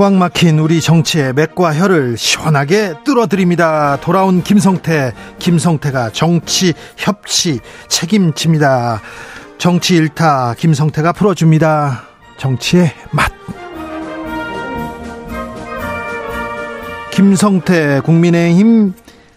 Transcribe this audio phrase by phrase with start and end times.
[0.00, 3.98] 꽉 막힌 우리 정치의 맥과 혀를 시원하게 뚫어드립니다.
[4.00, 9.02] 돌아온 김성태, 김성태가 정치 협치 책임집니다.
[9.58, 12.00] 정치 일타 김성태가 풀어줍니다.
[12.38, 13.30] 정치의 맛.
[17.12, 18.94] 김성태 국민의힘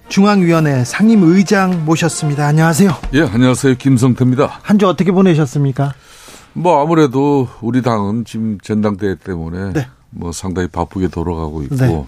[0.07, 2.47] 중앙위원회 상임의장 모셨습니다.
[2.47, 2.89] 안녕하세요.
[3.15, 3.75] 예, 안녕하세요.
[3.75, 4.59] 김성태입니다.
[4.61, 5.93] 한 주 어떻게 보내셨습니까?
[6.53, 9.87] 뭐 아무래도 우리 당은 지금 전당대회 때문에 네.
[10.13, 12.05] 뭐 상당히 바쁘게 돌아가고 있고 네.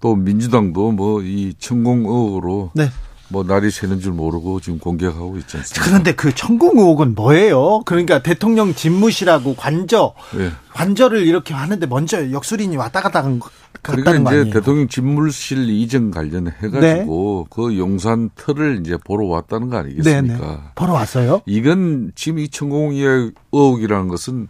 [0.00, 2.88] 또 민주당도 뭐 이 천공 의혹으로 네.
[3.28, 5.86] 뭐 날이 새는 줄 모르고 지금 공격하고 있지 않습니까?
[5.86, 7.80] 그런데 그 천공 의혹은 뭐예요?
[7.86, 10.50] 그러니까 대통령 집무실하고 관저 네.
[10.74, 13.40] 관저를 이렇게 하는데 먼저 역술인이 왔다 갔다 한
[13.80, 17.54] 그러니까 이제 대통령 집무실 이전 관련해 가지고 네.
[17.56, 20.20] 그 용산 터를 이제 보러 왔다는 거 아니겠습니까?
[20.20, 20.38] 네네.
[20.38, 20.58] 네.
[20.74, 21.40] 보러 왔어요?
[21.46, 24.48] 이건 지금 이 천공 의혹이라는 것은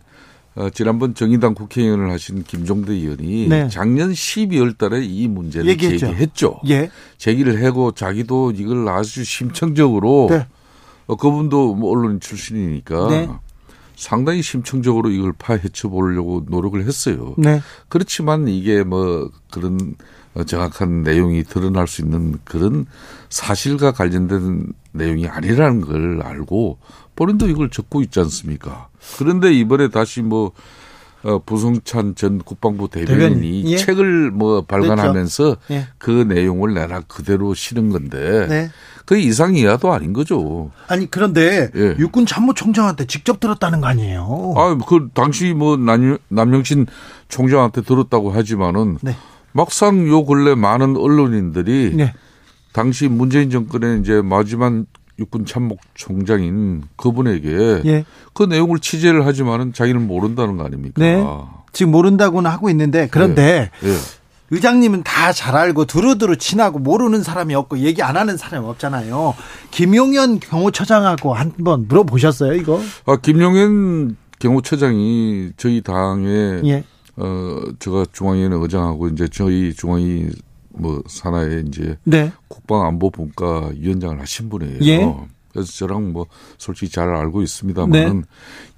[0.54, 3.68] 어, 지난번 정의당 국회의원을 하신 김종대 의원이 네.
[3.68, 6.06] 작년 12월 달에 이 문제를 얘기했죠.
[6.06, 6.60] 제기했죠.
[6.68, 6.90] 예.
[7.16, 10.46] 제기를 하고 자기도 이걸 아주 심층적으로 네.
[11.06, 13.28] 어, 그분도 뭐 언론 출신이니까 네.
[13.96, 17.34] 상당히 심층적으로 이걸 파헤쳐 보려고 노력을 했어요.
[17.38, 17.62] 네.
[17.88, 19.94] 그렇지만 이게 뭐 그런
[20.46, 22.86] 정확한 내용이 드러날 수 있는 그런
[23.28, 26.78] 사실과 관련된 내용이 아니라는 걸 알고
[27.16, 28.88] 본인도 이걸 적고 있지 않습니까?
[29.18, 30.52] 그런데 이번에 다시 뭐
[31.24, 33.76] 어, 부성찬 전 국방부 대변인이 예.
[33.76, 35.86] 책을 뭐 발간하면서 예.
[35.98, 38.70] 그 내용을 내가 그대로 실은 건데 네.
[39.04, 40.70] 그 이상 이하도 아닌 거죠.
[40.88, 41.94] 아니 그런데 예.
[41.98, 44.54] 육군 참모총장한테 직접 들었다는 거 아니에요?
[44.56, 46.86] 아, 그 당시 뭐 남, 남영신
[47.28, 49.16] 총장한테 들었다고 하지만은 네.
[49.52, 52.14] 막상 요 근래 많은 언론인들이 네.
[52.72, 54.72] 당시 문재인 정권의 이제 마지막
[55.18, 58.04] 육군 참모 총장인 그분에게 예.
[58.32, 60.94] 그 내용을 취재를 하지만은 자기는 모른다는 거 아닙니까?
[61.00, 61.24] 네.
[61.72, 63.88] 지금 모른다고는 하고 있는데 그런데 예.
[63.88, 63.96] 예.
[64.50, 69.34] 의장님은 다 잘 알고 두루두루 친하고 모르는 사람이 없고 얘기 안 하는 사람이 없잖아요.
[69.70, 72.80] 김용현 경호처장하고 한번 물어보셨어요, 이거?
[73.06, 76.84] 아, 김용현 경호처장이 저희 당에 예.
[77.16, 80.28] 어 제가 중앙위원회 의장하고 이제 저희 중앙위
[80.74, 82.32] 뭐 산하에 이제 네.
[82.48, 84.78] 국방안보분과 위원장을 하신 분이에요.
[84.82, 85.14] 예.
[85.52, 86.26] 그래서 저랑 뭐
[86.58, 88.26] 솔직히 잘 알고 있습니다만은 네.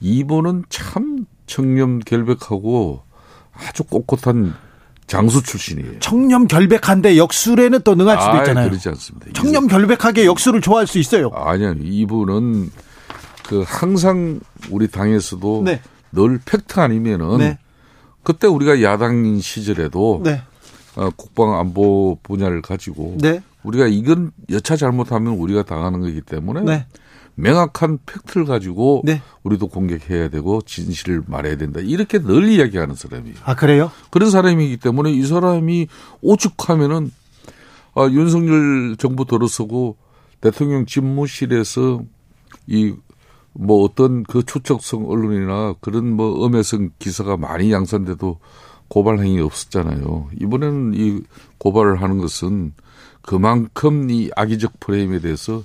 [0.00, 3.02] 이분은 참 청렴 결백하고
[3.52, 4.54] 아주 꼿꼿한
[5.06, 6.00] 장수 출신이에요.
[6.00, 8.68] 청렴 결백한데 역술에는 또 능할 수도 있잖아요.
[8.68, 9.26] 그렇지 않습니다.
[9.34, 11.30] 청렴 결백하게 역술을 좋아할 수 있어요.
[11.34, 11.74] 아니요.
[11.80, 12.70] 이분은
[13.46, 14.40] 그 항상
[14.70, 15.80] 우리 당에서도 네.
[16.12, 17.58] 늘 팩트 아니면은 네.
[18.22, 20.42] 그때 우리가 야당인 시절에도 네.
[20.96, 23.42] 어, 국방 안보 분야를 가지고 네.
[23.62, 26.86] 우리가 이건 여차 잘못하면 우리가 당하는 거기 때문에 네.
[27.36, 29.20] 명확한 팩트를 가지고 네.
[29.42, 31.80] 우리도 공격해야 되고 진실을 말해야 된다.
[31.80, 33.36] 이렇게 늘 이야기하는 사람이에요.
[33.44, 33.90] 아 그래요?
[34.10, 35.88] 그런 사람이기 때문에 이 사람이
[36.22, 37.10] 오죽하면은
[37.96, 39.96] 아, 윤석열 정부 들어서고
[40.40, 42.02] 대통령 집무실에서
[42.66, 42.94] 이
[43.54, 48.38] 뭐 어떤 그 초척성 언론이나 그런 뭐 엄해성 기사가 많이 양산돼도
[48.88, 50.28] 고발 행위 없었잖아요.
[50.40, 51.22] 이번에는 이
[51.58, 52.72] 고발을 하는 것은
[53.22, 55.62] 그만큼 이 악의적 프레임에 대해서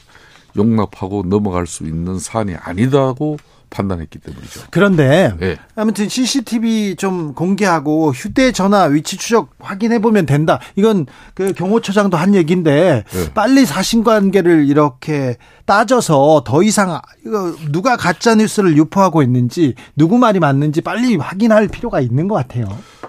[0.57, 3.37] 용납하고 넘어갈 수 있는 사안이 아니다고
[3.69, 4.61] 판단했기 때문이죠.
[4.71, 5.57] 그런데 네.
[5.75, 10.59] 아무튼 CCTV 좀 공개하고 휴대전화 위치 추적 확인해 보면 된다.
[10.75, 13.33] 이건 그 경호처장도 한 얘기인데 네.
[13.33, 20.81] 빨리 사실관계를 이렇게 따져서 더 이상 이거 누가 가짜 뉴스를 유포하고 있는지 누구 말이 맞는지
[20.81, 22.65] 빨리 확인할 필요가 있는 것 같아요.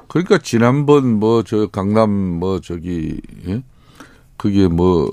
[0.09, 3.63] 그러니까 지난번 뭐 저 강남 뭐 저기 예?
[4.37, 5.11] 그게 뭐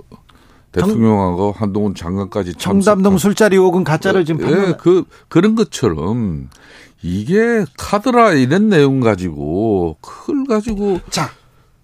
[0.82, 6.50] 대통령하고 한동훈 장관까지 청담동 술자리 혹은 가짜를 지금 예, 그 그런 것처럼
[7.02, 11.30] 이게 카드라 이런 내용 가지고 그걸 가지고 자.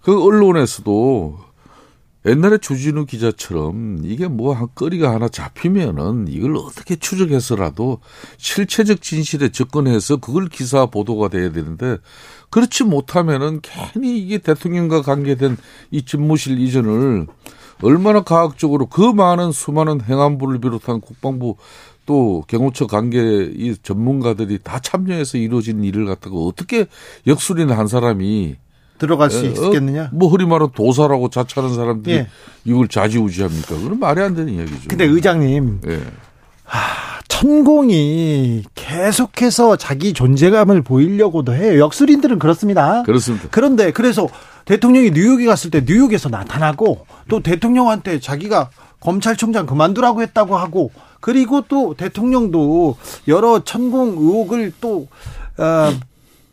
[0.02, 1.38] 그 언론에서도
[2.26, 8.00] 옛날에 주진우 기자처럼 이게 뭐 한 거리가 하나 잡히면은 이걸 어떻게 추적해서라도
[8.38, 11.98] 실체적 진실에 접근해서 그걸 기사 보도가 돼야 되는데
[12.50, 15.58] 그렇지 못하면은 괜히 이게 대통령과 관계된
[15.92, 17.28] 이 집무실 이전을
[17.82, 21.56] 얼마나 과학적으로 그 많은 수많은 행안부를 비롯한 국방부
[22.06, 26.88] 또 경호처 관계 이 전문가들이 다 참여해서 이루어진 일을 갖다가 어떻게
[27.28, 28.58] 역술인 한 사람이
[28.98, 29.52] 들어갈 수 에, 어?
[29.52, 30.10] 있겠느냐?
[30.14, 32.28] 뭐 허리 말은 도사라고 자처하는 사람들이 예.
[32.64, 33.76] 이걸 좌지우지합니까?
[33.76, 34.88] 그건 말이 안 되는 이야기죠.
[34.88, 36.02] 근데 의장님, 예.
[36.64, 41.80] 하, 천공이 계속해서 자기 존재감을 보이려고도 해요.
[41.80, 43.02] 역술인들은 그렇습니다.
[43.04, 43.48] 그렇습니다.
[43.50, 44.28] 그런데 그래서
[44.66, 48.70] 대통령이 뉴욕에 갔을 때 뉴욕에서 나타나고 또 대통령한테 자기가
[49.00, 50.92] 검찰총장 그만두라고 했다고 하고
[51.22, 52.98] 그리고 또 대통령도
[53.28, 55.08] 여러 천공 의혹을 또
[55.58, 55.92] 어,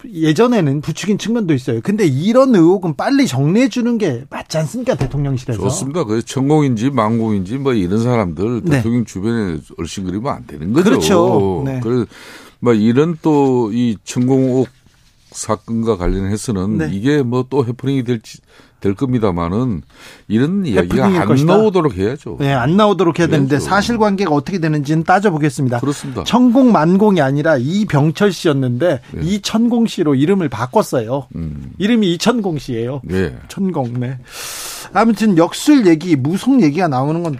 [0.08, 1.80] 예전에는 부추긴 측면도 있어요.
[1.82, 5.60] 근데 이런 의혹은 빨리 정리해 주는 게 맞지 않습니까 대통령실에서?
[5.60, 6.04] 좋습니다.
[6.04, 8.70] 그 천공인지 망공인지 뭐 이런 사람들 네.
[8.78, 10.84] 대통령 주변에 얼씬거리면 안 되는 거죠.
[10.90, 11.62] 그렇죠.
[11.66, 11.80] 네.
[11.80, 14.68] 그뭐 이런 또 이 천공 의혹
[15.32, 16.90] 사건과 관련해서는 네.
[16.92, 18.38] 이게 뭐 또 해프닝이 될지
[18.80, 19.82] 될 겁니다만은
[20.28, 21.56] 이런 이야기가 안 것이다.
[21.56, 22.36] 나오도록 해야죠.
[22.40, 23.32] 네, 안 나오도록 해야 해야죠.
[23.32, 25.80] 되는데 사실관계가 어떻게 되는지는 따져보겠습니다.
[25.80, 26.24] 그렇습니다.
[26.24, 29.20] 천공 만공이 아니라 이병철 씨였는데 네.
[29.22, 31.28] 이천공 씨로 이름을 바꿨어요.
[31.36, 31.72] 음.
[31.78, 33.02] 이름이 이천공 씨예요.
[33.04, 33.36] 네.
[33.48, 34.00] 천공.
[34.00, 34.18] 네.
[34.92, 37.36] 아무튼 역술 얘기, 무속 얘기가 나오는 건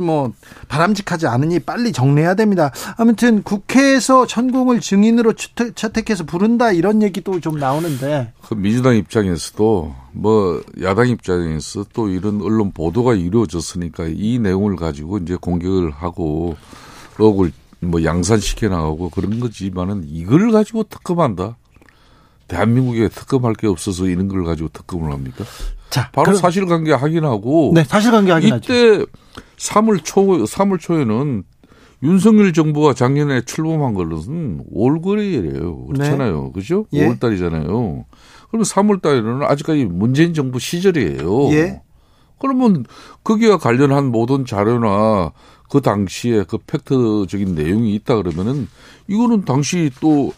[0.00, 0.32] 뭐
[0.68, 2.70] 바람직하지 않으니 빨리 정리해야 됩니다.
[2.96, 11.08] 아무튼 국회에서 천공을 증인으로 채택해서 부른다 이런 얘기도 좀 나오는데 그 민주당 입장에서도 뭐 야당
[11.08, 16.56] 입장에서 또 이런 언론 보도가 이루어졌으니까 이 내용을 가지고 이제 공격을 하고
[17.18, 21.56] 억을 뭐 양산시켜 나가고 그런 거지만은 이걸 가지고 특검한다.
[22.50, 25.44] 대한민국에 특검할 게 없어서 이런 걸 가지고 특검을 합니까?
[25.88, 28.72] 자, 바로 그럼, 사실관계 확인하고 네, 사실관계 확인하죠.
[28.72, 29.06] 이때
[29.56, 31.44] 3월 초 3월 초에는
[32.02, 35.86] 윤석열 정부가 작년에 출범한 것은 5월거래예요.
[35.88, 36.44] 그렇잖아요.
[36.44, 36.50] 네.
[36.52, 36.86] 그죠?
[36.92, 37.06] 예.
[37.06, 38.04] 5월 달이잖아요.
[38.48, 41.52] 그러면 3월 달에는 아직까지 문재인 정부 시절이에요.
[41.52, 41.82] 예.
[42.40, 42.84] 그러면
[43.22, 45.32] 거기와 관련한 모든 자료나
[45.68, 48.66] 그 당시에 그 팩트적인 내용이 있다 그러면은
[49.06, 50.32] 이거는 당시 또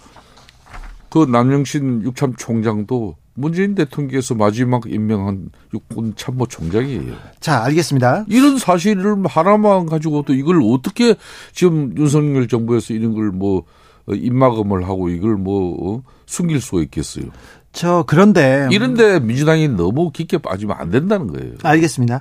[1.13, 7.13] 그 남영신 육참 총장도 문재인 대통령께서 마지막 임명한 육군 참모 총장이에요.
[7.39, 8.25] 자, 알겠습니다.
[8.29, 11.15] 이런 사실을 하나만 가지고도 이걸 어떻게
[11.53, 13.65] 지금 윤석열 정부에서 이런 걸 뭐
[14.09, 17.27] 입막음을 하고 이걸 뭐 어, 숨길 수가 있겠어요.
[17.73, 21.55] 저 그런데 이런데 민주당이 너무 깊게 빠지면 안 된다는 거예요.
[21.63, 22.21] 알겠습니다.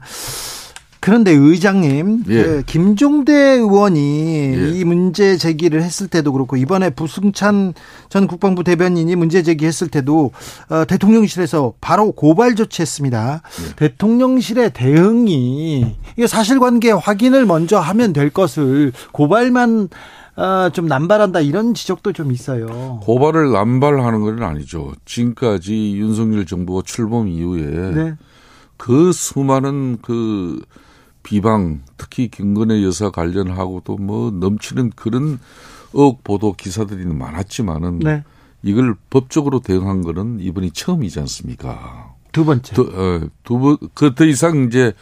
[1.02, 2.44] 그런데 의장님, 예.
[2.44, 4.70] 그 김종대 의원이 예.
[4.70, 7.74] 이 문제 제기를 했을 때도 그렇고 이번에 부승찬
[8.10, 10.32] 전 국방부 대변인이 문제 제기했을 때도
[10.70, 13.42] 어, 대통령실에서 바로 고발 조치했습니다.
[13.44, 13.76] 예.
[13.78, 19.90] 대통령실의 대응이 이게 사실관계 확인을 먼저 하면 될 것을 고발만
[20.36, 23.00] 어, 좀 남발한다 이런 지적도 좀 있어요.
[23.02, 24.94] 고발을 남발하는 건 아니죠.
[25.06, 28.14] 지금까지 윤석열 정부가 출범 이후에 네.
[28.78, 30.60] 그 수많은 그
[31.24, 35.40] 비방 특히 김건희 여사 관련하고도 뭐 넘치는 그런
[35.94, 38.24] 억 보도 기사들이 많았지만은 네.
[38.64, 42.16] 이걸 법적으로 대응한 거는 이번이 처음이지 않습니까?
[42.32, 42.74] 두 번째.
[42.76, 44.94] 두, 어, 두 번, 그 더 이상 이제,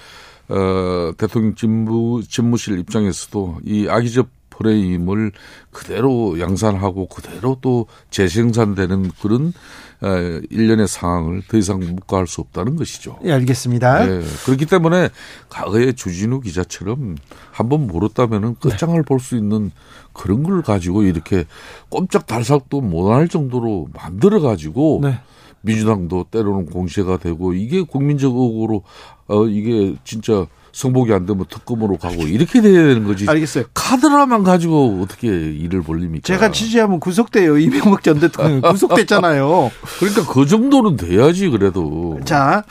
[0.48, 5.32] 어, 대통령 집무, 집무실 입장에서도 이 악의적 프레임을
[5.72, 9.54] 그대로 양산하고 그대로 또 재생산되는 그런
[10.02, 10.08] 어,
[10.50, 13.20] 일련의 상황을 더 이상 묵과할 수 없다는 것이죠.
[13.26, 14.06] 예, 알겠습니다.
[14.06, 15.10] 네, 그렇기 때문에
[15.50, 17.18] 과거에 주진우 기자처럼
[17.52, 19.02] 한번 물었다면은 끝장을 네.
[19.02, 19.72] 볼수 있는
[20.14, 21.46] 그런 걸 가지고 이렇게
[21.90, 25.20] 꼼짝 달싹도 못할 정도로 만들어 가지고 네.
[25.62, 28.84] 민주당도 때로는 공세가 되고 이게 국민적 의혹으로
[29.28, 33.26] 어 이게 진짜 성복이 안 되면 특검으로 가고 이렇게 돼야 되는 거지.
[33.28, 33.66] 알겠어요.
[33.74, 36.26] 카드라만 가지고 어떻게 일을 벌립니까?
[36.26, 37.58] 제가 취재하면 구속돼요.
[37.58, 39.72] 이명박 전 대통령 구속됐잖아요.
[40.00, 42.20] 그러니까 그 정도는 돼야지 그래도.
[42.26, 42.64] 자,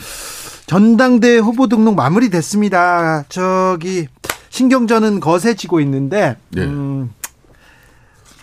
[0.67, 3.25] 전당대 후보 등록 마무리됐습니다.
[3.28, 4.07] 저기
[4.50, 6.62] 신경전은 거세지고 있는데 네.
[6.62, 7.11] 음,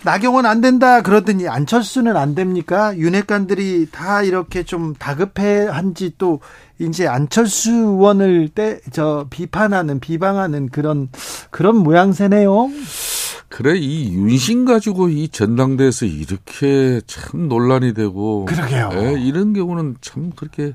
[0.06, 2.96] 나경원 안 된다 그러더니 안철수는 안 됩니까?
[2.96, 6.40] 윤핵관들이 다 이렇게 좀 다급해한지 또
[6.80, 11.10] 이제 안철수 의원을 때 저 비판하는 비방하는 그런
[11.50, 12.70] 그런 모양새네요.
[13.50, 18.90] 그래 이 윤신 가지고 이 전당대에서 이렇게 참 논란이 되고 그러게요.
[18.94, 20.74] 예, 이런 경우는 참 그렇게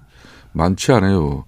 [0.52, 1.44] 많지 않아요.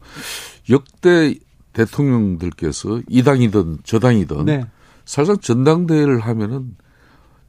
[0.71, 1.35] 역대
[1.73, 4.67] 대통령들께서 이 당이든 저 당이든 네.
[5.05, 6.77] 사실상 전당대회를 하면은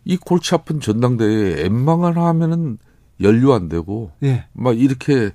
[0.06, 2.78] 이 골치 아픈 전당대회에 엠망을 하면은
[3.22, 4.46] 연류 안 되고 네.
[4.54, 5.32] 막 이렇게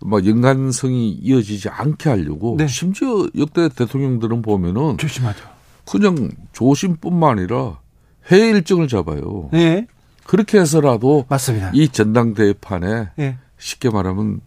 [0.00, 2.66] 막 연관성이 이어지지 않게 하려고 네.
[2.66, 5.44] 심지어 역대 대통령들은 보면은 조심하죠.
[5.84, 7.78] 그냥 조심뿐만 아니라
[8.26, 9.48] 해외 일정을 잡아요.
[9.52, 9.86] 네.
[10.24, 11.70] 그렇게 해서라도 맞습니다.
[11.74, 13.38] 이 전당대회 판에 네.
[13.58, 14.40] 쉽게 말하면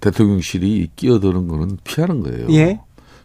[0.00, 2.46] 대통령실이 끼어드는 거는 피하는 거예요.
[2.50, 2.80] 예.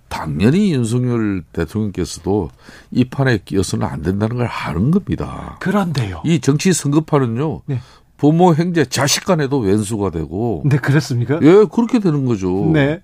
[0.08, 2.50] 당연히 윤석열 대통령께서도
[2.92, 5.58] 이 판에 끼어서는 안 된다는 걸 아는 겁니다.
[5.60, 6.22] 그런데요.
[6.26, 7.62] 이 정치 선거판은요.
[7.66, 7.80] 네.
[8.18, 10.64] 부모, 형제, 자식 간에도 왼수가 되고.
[10.66, 11.40] 네, 그렇습니까?
[11.42, 12.72] 예, 그렇게 되는 거죠.
[12.74, 13.02] 네.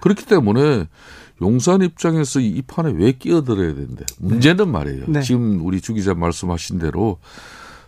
[0.00, 0.86] 그렇기 때문에
[1.42, 4.70] 용산 입장에서 이 판에 왜 끼어들어야 되는데 문제는 네.
[4.70, 5.04] 말이에요.
[5.08, 5.22] 네.
[5.22, 7.18] 지금 우리 주 기자 말씀하신 대로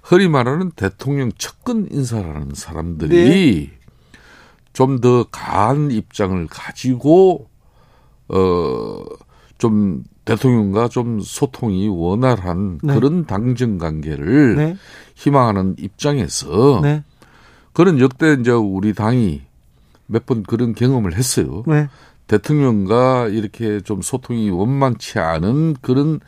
[0.02, 3.71] 흔히 말하는 대통령 측근 인사라는 사람들이 네.
[4.73, 7.49] 좀더 강한 입장을 가지고
[8.32, 9.04] 어
[9.62, 12.94] 좀 대통령과 좀 소통이 원활한 네.
[12.94, 14.76] 그런 당정 관계를 네.
[15.14, 17.04] 희망하는 입장에서 네.
[17.72, 19.42] 그런 역대 이제 우리 당이
[20.08, 21.62] 몇 번 그런 경험을 했어요.
[21.68, 21.88] 네.
[22.26, 26.18] 대통령과 이렇게 좀 소통이 원만치 않은 그런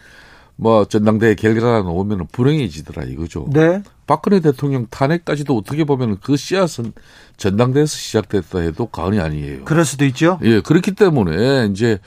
[0.56, 3.48] 뭐 전당대회 결과가 나오면 불행해지더라 이거죠.
[3.52, 3.82] 네.
[4.06, 6.92] 박근혜 대통령 탄핵까지도 어떻게 보면 그 씨앗은
[7.36, 9.64] 전당대회에서 시작됐다 해도 과언이 아니에요.
[9.64, 10.38] 그럴 수도 있죠.
[10.42, 11.98] 예, 그렇기 때문에 이제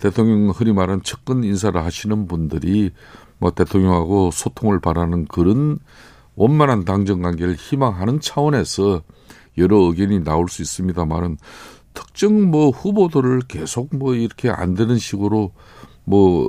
[0.00, 2.90] 대통령 흔히 말하는 측근 인사를 하시는 분들이
[3.38, 5.78] 뭐 대통령하고 소통을 바라는 그런
[6.34, 9.02] 원만한 당정 관계를 희망하는 차원에서
[9.58, 11.38] 여러 의견이 나올 수 있습니다만은
[11.94, 15.52] 특정 뭐 후보들을 계속 뭐 이렇게 안 되는 식으로
[16.04, 16.48] 뭐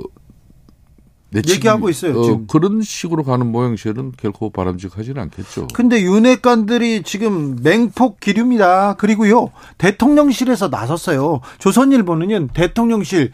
[1.34, 2.20] 얘기하고 있어요.
[2.20, 5.68] 어, 그런 식으로 가는 모양새는 결코 바람직하지는 않겠죠.
[5.74, 8.94] 근데 윤핵관들이 지금 맹폭 기류입니다.
[8.94, 11.40] 그리고요 대통령실에서 나섰어요.
[11.58, 13.32] 조선일보는요 대통령실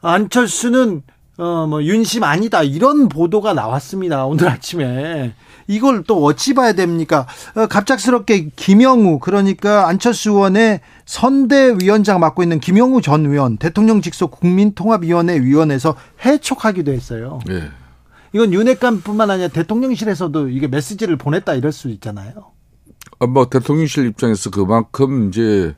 [0.00, 1.02] 안철수는
[1.38, 4.26] 어 뭐 윤심 아니다 이런 보도가 나왔습니다.
[4.26, 5.34] 오늘 아침에
[5.68, 7.26] 이걸 또 어찌 봐야 됩니까?
[7.54, 15.40] 어, 갑작스럽게 김영우 그러니까 안철수 의원의 선대위원장 맡고 있는 김영우 전 의원 대통령 직속 국민통합위원회
[15.40, 17.38] 위원회에서 해촉하기도 했어요.
[17.46, 17.62] 네.
[18.32, 22.32] 이건 윤핵관뿐만 아니라 대통령실에서도 이게 메시지를 보냈다 이럴 수 있잖아요.
[23.20, 25.74] 아, 뭐 대통령실 입장에서 그만큼 이제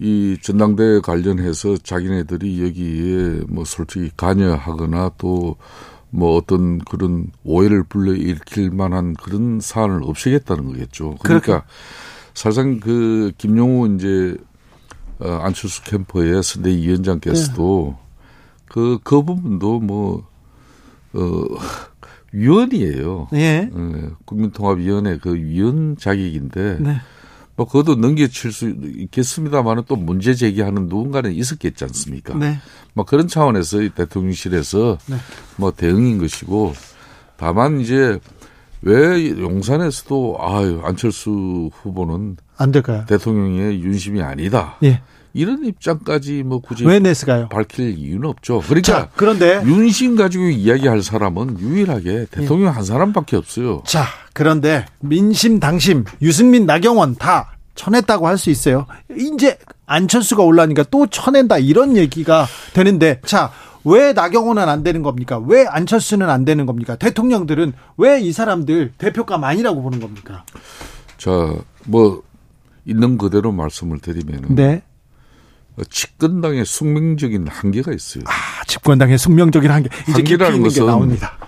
[0.00, 5.56] 이 전당대회 관련해서 자기네들이 여기에 뭐 솔직히 관여하거나 또
[6.14, 11.16] 뭐 어떤 그런 오해를 불러일으킬 만한 그런 사안을 없애겠다는 거겠죠.
[11.20, 11.66] 그러니까 그렇게.
[12.34, 14.36] 사실상 그 김용우 이제
[15.18, 18.04] 어, 안철수 캠퍼의 선대위 원장께서도 네.
[18.66, 20.26] 그, 그 부분도 뭐,
[21.14, 21.44] 어,
[22.32, 23.28] 위원이에요.
[23.34, 23.70] 예.
[23.72, 26.78] 네, 국민통합위원회 그 위원 자격인데.
[26.80, 26.96] 네.
[27.56, 32.34] 뭐, 그것도 넘겨칠 수 있겠습니다만은 또 문제 제기하는 누군가는 있었겠지 않습니까?
[32.34, 32.58] 네.
[32.94, 35.16] 뭐 그런 차원에서 대통령실에서 네.
[35.56, 36.74] 뭐 대응인 것이고
[37.36, 38.18] 다만 이제
[38.82, 43.04] 왜 용산에서도 아유 안철수 후보는 안 될까요?
[43.08, 44.76] 대통령의 윤심이 아니다.
[44.82, 45.00] 예.
[45.34, 47.48] 이런 입장까지 뭐 굳이 왜 냈을까요?
[47.48, 48.62] 밝힐 이유는 없죠.
[48.66, 52.70] 그러니까 자, 그런데 윤심 가지고 이야기할 사람은 유일하게 대통령 예.
[52.72, 53.82] 한 사람밖에 없어요.
[53.84, 58.86] 자, 그런데 민심 당심 유승민 나경원 다 쳐냈다고 할 수 있어요.
[59.18, 63.50] 이제 안철수가 올라니까 또 쳐낸다 이런 얘기가 되는데 자,
[63.82, 65.38] 왜 나경원은 안 되는 겁니까?
[65.44, 66.94] 왜 안철수는 안 되는 겁니까?
[66.96, 70.44] 대통령들은 왜 이 사람들 대표감 아니라고 보는 겁니까?
[71.18, 71.30] 자,
[71.86, 72.22] 뭐
[72.86, 74.82] 있는 그대로 말씀을 드리면은 네.
[75.90, 78.24] 집권당의 숙명적인 한계가 있어요.
[78.26, 79.88] 아, 집권당의 숙명적인 한계.
[80.02, 81.38] 이제 한계라는 것은 나옵니다.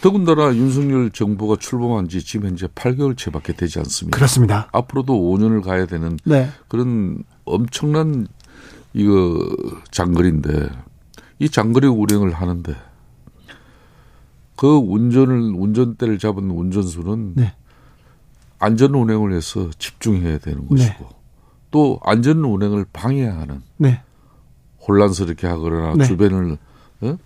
[0.00, 4.16] 더군다나 윤석열 정부가 출범한 지 지금 현재 8개월째밖에 되지 않습니다.
[4.16, 4.68] 그렇습니다.
[4.72, 6.50] 앞으로도 5년을 가야 되는 네.
[6.68, 8.26] 그런 엄청난
[8.92, 9.38] 이거
[9.90, 10.68] 장거리인데
[11.38, 12.74] 이 장거리 운행을 하는데
[14.56, 17.54] 그 운전을 운전대를 잡은 운전수는 네.
[18.58, 20.68] 안전 운행을 해서 집중해야 되는 네.
[20.68, 21.10] 것이고 네.
[21.74, 24.00] 또 안전 운행을 방해하는 네.
[24.86, 26.04] 혼란스럽게 하거나 네.
[26.04, 26.56] 주변을
[27.00, 27.18] 어?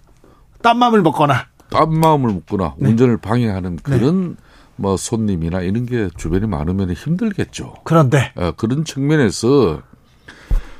[0.62, 2.88] 딴 마음을 먹거나 딴 마음을 먹거나 네.
[2.88, 4.38] 운전을 방해하는 그런
[4.76, 7.74] 뭐 손님이나 이런 게 주변에 많으면 힘들겠죠.
[7.84, 9.82] 그런데 어, 그런 측면에서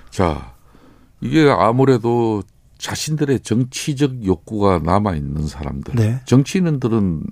[0.08, 0.54] 자
[1.20, 2.42] 이게 아무래도
[2.78, 5.94] 자신들의 정치적 욕구가 남아 있는 사람들.
[5.94, 6.20] 네.
[6.24, 7.22] 정치인들은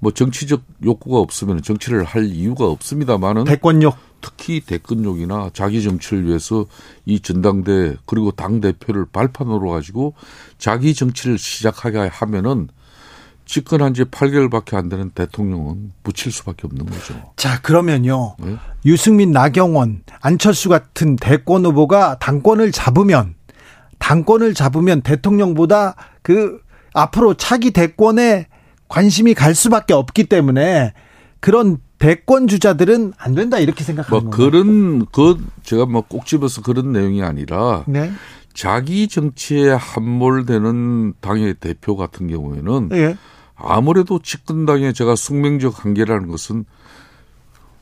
[0.00, 6.66] 뭐 정치적 욕구가 없으면 정치를 할 이유가 없습니다만은 대권욕 특히 대권욕이나 자기 정치를 위해서
[7.04, 10.14] 이 전당대 그리고 당 대표를 발판으로 가지고
[10.58, 12.68] 자기 정치를 시작하게 하면은
[13.48, 17.32] 집권한 지 8개월밖에 안 되는 대통령은 붙일 수밖에 없는 거죠.
[17.36, 18.36] 자, 그러면요.
[18.38, 18.56] 네?
[18.84, 23.34] 유승민, 나경원, 안철수 같은 대권 후보가 당권을 잡으면
[23.98, 26.60] 당권을 잡으면 대통령보다 그
[26.92, 28.48] 앞으로 차기 대권에
[28.88, 30.92] 관심이 갈 수밖에 없기 때문에
[31.40, 36.92] 그런 대권 주자들은 안 된다 이렇게 생각하는 뭐 그런 그 제가 뭐 꼭 집어서 그런
[36.92, 38.10] 내용이 아니라 네.
[38.54, 43.16] 자기 정치에 함몰되는 당의 대표 같은 경우에는 네.
[43.54, 46.64] 아무래도 집권당의 제가 숙명적 한계라는 것은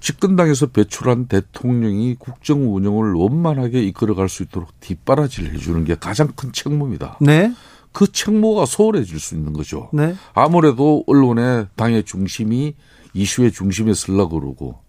[0.01, 7.19] 집권당에서 배출한 대통령이 국정 운영을 원만하게 이끌어갈 수 있도록 뒷바라지를 해주는 게 가장 큰 책무입니다.
[7.21, 7.53] 네.
[7.97, 9.89] 그 책무가 소홀해질 수 있는 거죠.
[9.91, 10.15] 네.
[10.35, 12.75] 아무래도 언론의 당의 중심이
[13.15, 14.81] 이슈의 중심에 쓰려고 그러고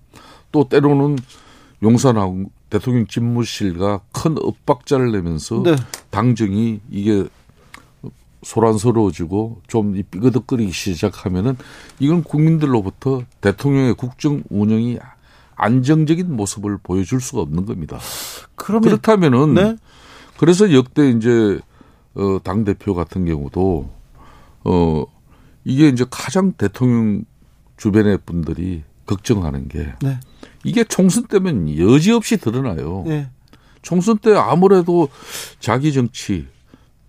[0.52, 1.18] 또 때로는
[1.82, 5.78] 용산하고 대통령 집무실과 큰 엇박자를 내면서 네.
[6.10, 7.24] 당정이 이게
[8.44, 11.56] 소란스러워지고 좀 삐그덕거리기 시작하면은
[12.00, 15.00] 이건 국민들로부터 대통령의 국정 운영이
[15.56, 18.00] 안정적인 모습을 보여줄 수가 없는 겁니다.
[18.56, 19.78] 그러면, 그렇다면은 네?
[20.38, 21.62] 그래서 역대 이제
[22.18, 23.90] 어 당 대표 같은 경우도
[24.64, 25.06] 어
[25.64, 27.24] 이게 이제 가장 대통령
[27.78, 30.20] 주변의 분들이 걱정하는 게 네.
[30.64, 33.04] 이게 총선 때면 여지없이 드러나요.
[33.06, 33.30] 네.
[33.82, 35.10] 총선 때 아무래도
[35.60, 36.48] 자기 정치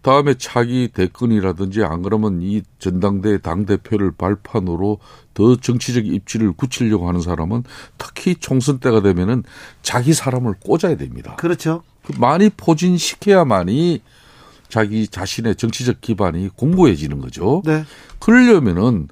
[0.02, 4.98] 다음에 차기 대권이라든지 안 그러면 이 전당대 당 대표를 발판으로
[5.34, 7.64] 더 정치적 입지를 굳히려고 하는 사람은
[7.98, 9.42] 특히 총선 때가 되면은
[9.82, 11.34] 자기 사람을 꽂아야 됩니다.
[11.36, 11.82] 그렇죠.
[12.04, 14.02] 그 많이 포진시켜야만이
[14.68, 17.62] 자기 자신의 정치적 기반이 공고해지는 거죠.
[17.64, 17.84] 네.
[18.18, 19.08] 그러려면은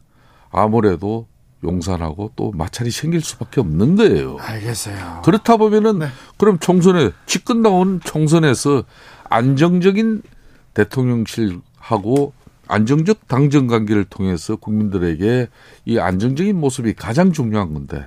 [0.50, 1.26] 아무래도
[1.64, 4.36] 용산하고 또 마찰이 생길 수밖에 없는 거예요.
[4.38, 5.22] 알겠어요.
[5.24, 6.08] 그렇다 보면은 네.
[6.36, 8.84] 그럼 총선에 집 끝나온 총선에서
[9.24, 10.22] 안정적인
[10.74, 12.32] 대통령실하고
[12.68, 15.48] 안정적 당정 관계를 통해서 국민들에게
[15.84, 18.04] 이 안정적인 모습이 가장 중요한 건데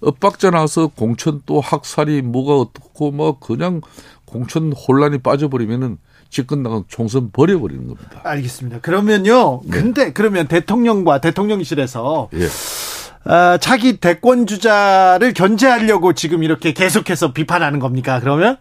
[0.00, 3.82] 엇박자 나서 공천 또 학살이 뭐가 어떻고 뭐 그냥
[4.24, 5.98] 공천 혼란이 빠져버리면은
[6.30, 8.20] 집권당은 총선 버려버리는 겁니다.
[8.22, 8.80] 알겠습니다.
[8.80, 9.62] 그러면요.
[9.64, 9.70] 네.
[9.70, 13.30] 근데 그러면 대통령과 대통령실에서 예.
[13.30, 18.18] 어, 자기 대권 주자를 견제하려고 지금 이렇게 계속해서 비판하는 겁니까?
[18.20, 18.56] 그러면?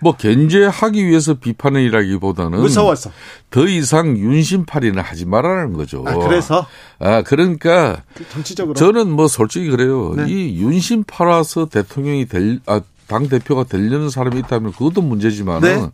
[0.00, 3.10] 뭐 견제하기 위해서 비판이라기보다는 무서워서
[3.50, 6.04] 더 이상 윤심팔이는 하지 말라는 거죠.
[6.06, 6.66] 아, 그래서
[6.98, 10.12] 아 그러니까 정치적으로 저는 뭐 솔직히 그래요.
[10.14, 10.26] 네.
[10.28, 15.90] 이 윤심 팔아서 대통령이 될 아, 당 대표가 되려는 사람이 있다면 그것도 문제지만은 네.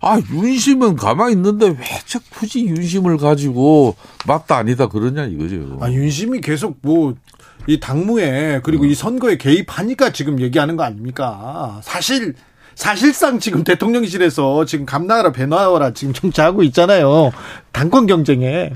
[0.00, 1.76] 아 윤심은 가만히 있는데 왜
[2.30, 3.96] 굳이 윤심을 가지고
[4.26, 5.78] 맞다 아니다 그러냐 이거죠.
[5.80, 7.14] 아 윤심이 계속 뭐
[7.68, 8.86] 이 당무에 그리고 어.
[8.86, 11.80] 이 선거에 개입하니까 지금 얘기하는 거 아닙니까?
[11.82, 12.34] 사실
[12.74, 17.30] 사실상 지금 대통령실에서 지금 감나라 배나와라 지금 정치하고 있잖아요.
[17.72, 18.72] 당권 경쟁에.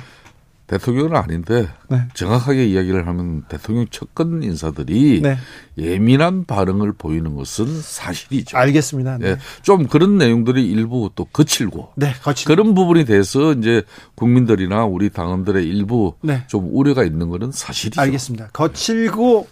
[0.66, 2.02] 대통령은 아닌데 네.
[2.14, 5.36] 정확하게 이야기를 하면 대통령 측근 인사들이 네.
[5.76, 8.56] 예민한 반응을 보이는 것은 사실이죠.
[8.56, 9.18] 알겠습니다.
[9.18, 9.34] 네.
[9.34, 9.40] 네.
[9.62, 12.46] 좀 그런 내용들이 일부 또 거칠고 네, 거칠.
[12.46, 13.82] 그런 부분이 돼서 이제
[14.14, 16.44] 국민들이나 우리 당원들의 일부 네.
[16.46, 18.00] 좀 우려가 있는 것은 사실이죠.
[18.00, 18.48] 알겠습니다.
[18.52, 19.46] 거칠고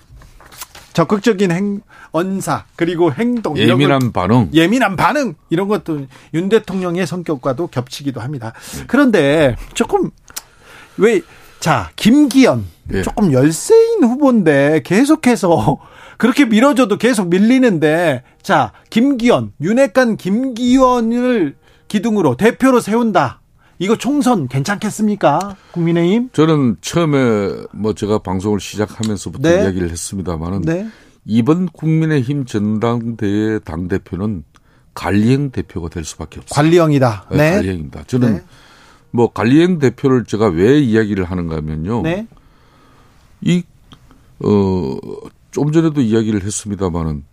[0.92, 1.80] 적극적인 행
[2.12, 8.52] 언사 그리고 행동 예민한 반응 예민한 반응 이런 것도 윤 대통령의 성격과도 겹치기도 합니다.
[8.88, 10.10] 그런데 조금
[10.98, 11.22] 왜
[11.60, 13.02] 자 김기현 네.
[13.02, 15.78] 조금 열세인 후보인데 계속해서
[16.16, 21.54] 그렇게 밀어줘도 계속 밀리는데 자 김기현 윤핵관 김기현을
[21.88, 23.40] 기둥으로 대표로 세운다.
[23.78, 25.56] 이거 총선 괜찮겠습니까?
[25.72, 26.30] 국민의힘?
[26.32, 29.62] 저는 처음에 뭐 제가 방송을 시작하면서부터 네.
[29.62, 30.86] 이야기를 했습니다만은 네.
[31.24, 34.44] 이번 국민의힘 전당대회 당 대표는
[34.94, 36.54] 관리형 대표가 될 수밖에 없어요.
[36.54, 37.26] 관리형이다.
[37.30, 37.36] 네.
[37.36, 37.50] 네.
[37.56, 38.04] 관리형입니다.
[38.06, 38.42] 저는 네.
[39.10, 42.02] 뭐 관리형 대표를 제가 왜 이야기를 하는가 하면요.
[42.02, 42.26] 네.
[43.40, 43.62] 이,
[44.44, 44.98] 어,
[45.50, 47.24] 좀 전에도 이야기를 했습니다마는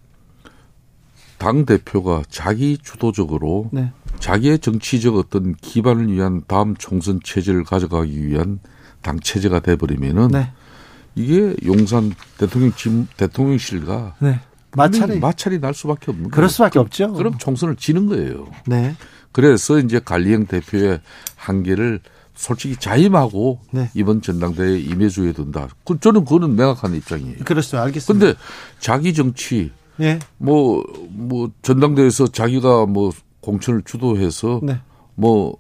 [1.38, 3.92] 당 대표가 자기 주도적으로 네.
[4.20, 8.60] 자기의 정치적 어떤 기반을 위한 다음 총선 체제를 가져가기 위한
[9.02, 10.52] 당 체제가 돼버리면은 네.
[11.16, 14.40] 이게 용산 대통령 집 대통령실과 네.
[14.76, 17.14] 마찰이 마찰이 날 수밖에 없는 그럴 수밖에 없죠.
[17.14, 18.48] 그럼 총선을 지는 거예요.
[18.66, 18.96] 네.
[19.38, 21.00] 그래서 이제 관리형 대표의
[21.36, 22.00] 한계를
[22.34, 23.88] 솔직히 자임하고 네.
[23.94, 25.68] 이번 전당대회에 임해줘야 된다.
[25.86, 27.44] 그 저는 그거는 명확한 입장이에요.
[27.46, 27.78] 그렇죠.
[27.78, 28.26] 알겠습니다.
[28.26, 28.40] 근데
[28.80, 30.18] 자기 정치 네.
[30.40, 34.80] 뭐, 뭐, 전당대회에서 자기가 뭐 공천을 주도해서 네.
[35.14, 35.56] 뭐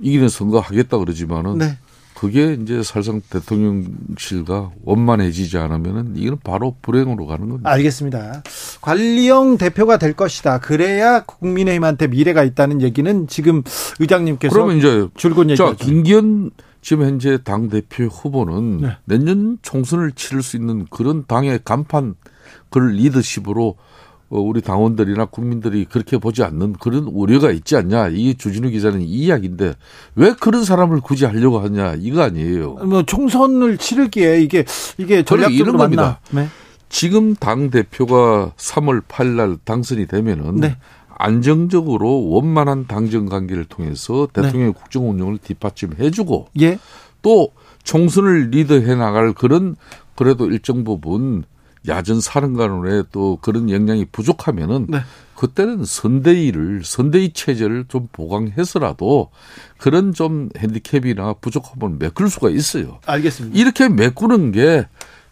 [0.00, 1.78] 이기는 선거 하겠다 그러지만은 네.
[2.18, 7.70] 그게 이제 사실상 대통령실과 원만해지지 않으면은 이거는 바로 불행으로 가는 겁니다.
[7.70, 8.42] 알겠습니다.
[8.80, 10.58] 관리형 대표가 될 것이다.
[10.58, 13.62] 그래야 국민의힘한테 미래가 있다는 얘기는 지금
[14.00, 15.76] 의장님께서 그러면 이제 줄곧 얘기죠.
[15.76, 16.50] 자, 김기현
[16.82, 18.96] 지금 현재 당 대표 후보는 네.
[19.04, 22.16] 내년 총선을 치를 수 있는 그런 당의 간판
[22.70, 23.87] 그 리더십으로 어,
[24.28, 28.08] 우리 당원들이나 국민들이 그렇게 보지 않는 그런 우려가 있지 않냐.
[28.08, 29.74] 이게 주진우 기자는 이 이야기인데
[30.16, 31.94] 왜 그런 사람을 굳이 하려고 하냐.
[31.98, 32.74] 이거 아니에요.
[32.74, 34.64] 뭐 총선을 치르기에 이게
[34.98, 36.20] 이게 전략적으로 겁니다.
[36.30, 36.48] 네.
[36.90, 40.76] 지금 당 대표가 3월 8일 날 당선이 되면은 네.
[41.08, 44.78] 안정적으로 원만한 당정 관계를 통해서 대통령의 네.
[44.78, 46.78] 국정 운영을 뒷받침해 주고 예.
[47.22, 47.50] 또
[47.82, 49.74] 총선을 리드해 나갈 그런
[50.14, 51.44] 그래도 일정 부분
[51.88, 55.00] 야전 사령관원에 또 그런 역량이 부족하면은 네.
[55.34, 59.30] 그때는 선대위를 선대위 체제를 좀 보강해서라도
[59.78, 62.98] 그런 좀 핸디캡이나 부족함을 메꿀 수가 있어요.
[63.06, 63.58] 알겠습니다.
[63.58, 64.86] 이렇게 메꾸는 게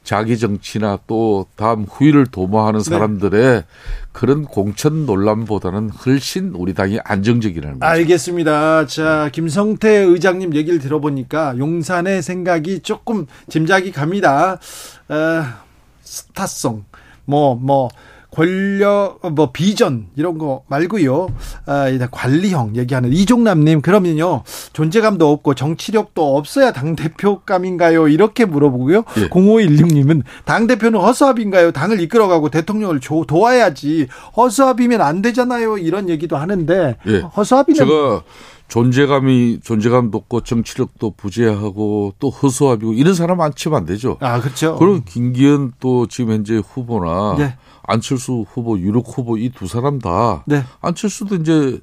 [0.04, 2.90] 자기 정치나 또 다음 후위를 도모하는 네.
[2.90, 3.64] 사람들의 네.
[4.12, 7.90] 그런 공천 논란보다는 훨씬 우리 당이 안정적이라는 거죠.
[7.90, 8.86] 알겠습니다.
[8.86, 14.60] 자, 김성태 의장님 얘기를 들어보니까 용산의 생각이 조금 짐작이 갑니다.
[15.08, 15.65] 어,
[16.06, 16.84] 스타성,
[17.26, 17.90] 뭐, 뭐,
[18.36, 21.28] 권력 뭐 비전 이런 거 말고요.
[21.64, 24.42] 아, 관리형 얘기하는 이종남님 그러면요
[24.74, 28.08] 존재감도 없고 정치력도 없어야 당 대표감인가요?
[28.08, 29.04] 이렇게 물어보고요.
[29.16, 29.28] 예.
[29.28, 31.72] 0516님은 당 대표는 허수아비인가요?
[31.72, 35.78] 당을 이끌어가고 대통령을 조, 도와야지 허수아비면 안 되잖아요.
[35.78, 37.18] 이런 얘기도 하는데 예.
[37.20, 38.22] 허수아비는 제가
[38.68, 44.16] 존재감이 존재감도 없고 정치력도 부재하고 또 허수아비고 이런 사람 많지면 안 되죠.
[44.20, 44.76] 아 그렇죠.
[44.76, 47.57] 그럼 김기현 또 지금 현재 후보나 네.
[47.85, 50.64] 안철수 후보, 유력 후보 이 두 사람 다 네.
[50.81, 51.81] 안철수도 이제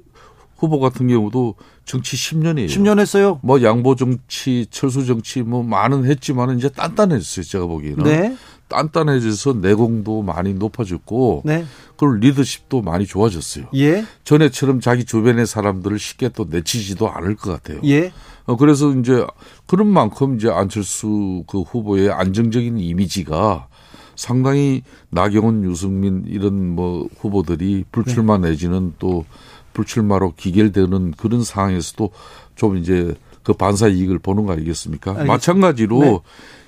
[0.63, 2.67] 후보 같은 경우도 정치 10년이에요.
[2.67, 3.39] 10년 했어요.
[3.43, 7.43] 뭐 양보 정치, 철수 정치 뭐 많은 했지만은 이제 단단해졌어요.
[7.43, 8.03] 제가 보기에는.
[8.03, 8.37] 네.
[8.69, 11.65] 단단해져서 내공도 많이 높아졌고 네.
[11.97, 13.65] 그리고 리더십도 많이 좋아졌어요.
[13.75, 14.05] 예.
[14.23, 17.81] 전에처럼 자기 주변의 사람들을 쉽게 또 내치지도 않을 것 같아요.
[17.85, 18.11] 예.
[18.45, 19.25] 어, 그래서 이제
[19.67, 23.67] 그런 만큼 이제 안철수 그 후보의 안정적인 이미지가
[24.15, 28.49] 상당히 나경원, 유승민 이런 뭐 후보들이 불출마 네.
[28.49, 29.25] 내지는 또
[29.73, 32.09] 불출마로 기결되는 그런 상황에서도
[32.55, 35.11] 좀 이제 그 반사 이익을 보는 거 아니겠습니까?
[35.11, 35.33] 알겠습니다.
[35.33, 36.19] 마찬가지로 네.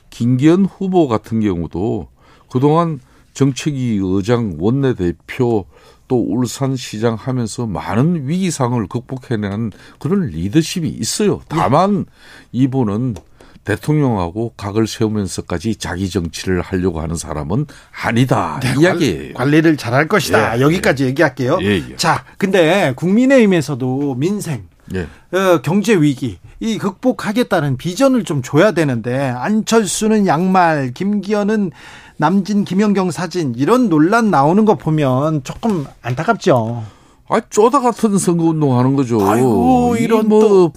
[0.10, 2.08] 김기현 후보 같은 경우도
[2.50, 3.00] 그동안
[3.34, 5.66] 정책위 의장 원내대표
[6.08, 11.42] 또 울산시장 하면서 많은 위기상을 극복해내는 그런 리더십이 있어요.
[11.48, 12.06] 다만
[12.52, 13.16] 이분은
[13.66, 17.66] 대통령하고 각을 세우면서까지 자기 정치를 하려고 하는 사람은
[18.04, 19.34] 아니다 네, 이야기예요.
[19.34, 20.58] 관리를 잘할 것이다.
[20.58, 21.08] 예, 여기까지 예.
[21.10, 21.58] 얘기할게요.
[21.62, 25.08] 예, 예, 자, 근데 국민의힘에서도 민생, 예.
[25.38, 31.72] 어, 경제 위기 이 극복하겠다는 비전을 좀 줘야 되는데 안철수는 양말, 김기현은
[32.18, 36.84] 남진, 김영경 사진 이런 논란 나오는 거 보면 조금 안타깝죠.
[37.28, 39.20] 아, 쪼다 같은 선거운동 하는 거죠.
[39.28, 40.74] 아이고, 이런 뭐 또.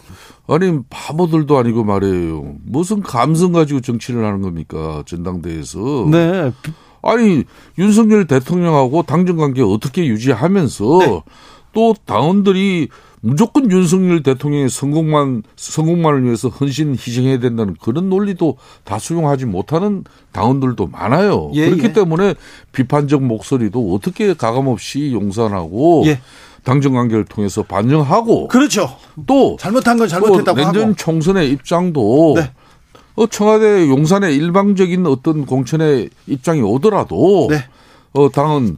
[0.48, 2.56] 아니 바보들도 아니고 말이에요.
[2.64, 6.08] 무슨 감성 가지고 정치를 하는 겁니까 전당대회에서?
[6.10, 6.52] 네.
[7.02, 7.44] 아니
[7.78, 11.22] 윤석열 대통령하고 당정 관계 어떻게 유지하면서 네.
[11.72, 12.88] 또 당원들이
[13.20, 20.86] 무조건 윤석열 대통령의 성공만 성공만을 위해서 헌신 희생해야 된다는 그런 논리도 다 수용하지 못하는 당원들도
[20.86, 21.50] 많아요.
[21.54, 21.92] 예, 그렇기 예.
[21.92, 22.34] 때문에
[22.72, 26.20] 비판적 목소리도 어떻게 가감 없이 용산하고 예.
[26.68, 28.94] 당정 관계를 통해서 반영하고 그렇죠.
[29.26, 30.94] 또 잘못한 건 잘못했다고 내년 하고.
[30.96, 32.52] 총선의 입장도 네.
[33.14, 37.64] 어, 청와대 용산의 일방적인 어떤 공천의 입장이 오더라도 네.
[38.12, 38.76] 어, 당은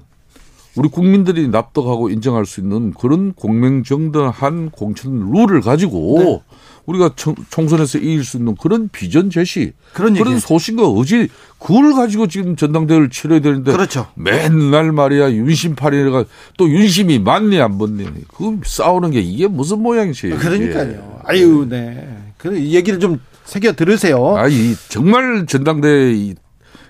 [0.77, 6.43] 우리 국민들이 납득하고 인정할 수 있는 그런 공명정당한 공천 룰을 가지고 네.
[6.87, 7.11] 우리가
[7.51, 13.11] 총선에서 이길 수 있는 그런 비전 제시, 그런, 그런 소신과 의지, 그걸 가지고 지금 전당대회를
[13.11, 14.07] 치러야 되는데 그렇죠.
[14.15, 16.25] 맨날 말이야 윤심팔이가
[16.57, 18.05] 또 윤심이 맞니 안 맞니
[18.37, 20.37] 그 싸우는 게 이게 무슨 모양이세요?
[20.39, 21.21] 그러니까요.
[21.25, 22.17] 아유, 네.
[22.39, 24.37] 그 얘기를 좀 새겨 들으세요.
[24.37, 26.35] 아 이 정말 전당대회 이,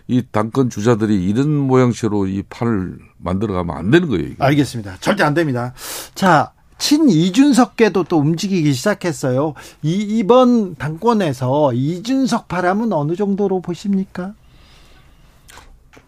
[0.09, 4.25] 이 당권 주자들이 이런 모양새로 이 판을 만들어가면 안 되는 거예요.
[4.27, 4.37] 이게.
[4.39, 4.97] 알겠습니다.
[5.01, 5.73] 절대 안 됩니다.
[6.15, 9.55] 자, 친 이준석계도 또 움직이기 시작했어요.
[9.83, 14.33] 이, 이번 당권에서 이준석 바람은 어느 정도로 보십니까?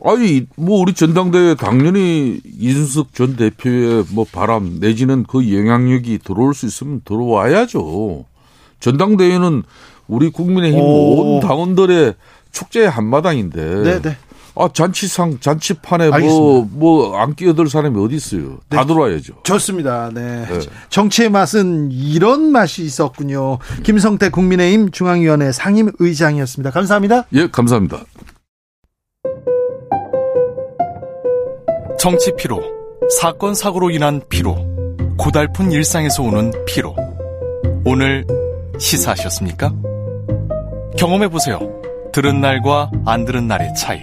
[0.04, 6.66] 아니, 뭐, 우리 전당대회 당연히 이준석 전 대표의 뭐 바람 내지는 그 영향력이 들어올 수
[6.66, 8.24] 있으면 들어와야죠.
[8.80, 9.62] 전당대회는
[10.08, 12.14] 우리 국민의힘 온 당원들의
[12.50, 13.82] 축제의 한마당인데.
[13.82, 14.16] 네네.
[14.54, 14.62] 네.
[14.64, 18.58] 아, 잔치상, 잔치판에 뭐, 뭐, 안 끼어들 사람이 어디 있어요.
[18.68, 18.86] 다 네.
[18.86, 19.34] 들어와야죠.
[19.42, 20.10] 좋습니다.
[20.12, 20.46] 네.
[20.46, 20.60] 네.
[20.90, 23.58] 정치의 맛은 이런 맛이 있었군요.
[23.82, 26.70] 김성태 국민의힘 중앙위원회 상임의장이었습니다.
[26.70, 27.24] 감사합니다.
[27.32, 28.04] 예, 감사합니다.
[31.98, 32.60] 정치 피로,
[33.20, 34.56] 사건, 사고로 인한 피로,
[35.16, 36.96] 고달픈 일상에서 오는 피로.
[37.84, 38.26] 오늘
[38.78, 39.72] 시사하셨습니까?
[40.98, 41.60] 경험해 보세요.
[42.12, 44.02] 들은 날과 안 들은 날의 차이.